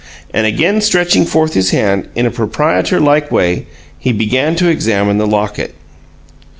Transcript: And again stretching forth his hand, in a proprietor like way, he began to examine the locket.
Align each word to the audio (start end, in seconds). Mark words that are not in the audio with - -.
And 0.33 0.47
again 0.47 0.81
stretching 0.81 1.27
forth 1.27 1.53
his 1.53 1.69
hand, 1.69 2.07
in 2.15 2.25
a 2.25 2.31
proprietor 2.31 2.99
like 2.99 3.29
way, 3.31 3.67
he 3.99 4.11
began 4.11 4.55
to 4.55 4.67
examine 4.67 5.19
the 5.19 5.27
locket. 5.27 5.75